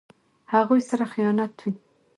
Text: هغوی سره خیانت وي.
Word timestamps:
هغوی 0.53 0.79
سره 0.89 1.05
خیانت 1.13 1.55
وي. 1.63 1.71